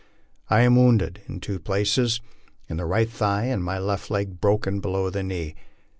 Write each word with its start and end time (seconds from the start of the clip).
I 0.49 0.61
am 0.61 0.77
wounded 0.77 1.21
in 1.27 1.39
two 1.39 1.59
places, 1.59 2.21
in 2.67 2.77
the 2.77 2.87
right 2.87 3.07
thigh 3.07 3.43
and 3.45 3.63
my 3.63 3.77
left 3.77 4.09
leg 4.09 4.41
broken 4.41 4.79
below 4.79 5.11
the 5.11 5.21
knee. 5.21 5.53